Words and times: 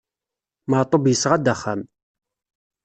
Maɛṭub 0.69 1.03
yesɣa-d 1.07 1.45
axxam. 1.53 1.81